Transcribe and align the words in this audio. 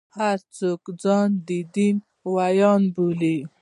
هر 0.17 0.37
څوک 0.57 0.81
ځان 1.03 1.29
د 1.47 1.49
دین 1.73 1.95
ویاند 2.33 2.85
بولي. 2.95 3.37